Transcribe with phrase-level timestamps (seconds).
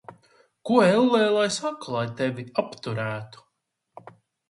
[0.69, 3.49] Ko, ellē, lai saku, lai tevi apturētu?